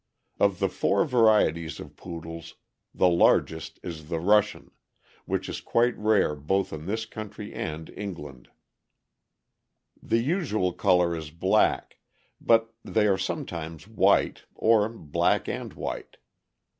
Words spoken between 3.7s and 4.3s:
is the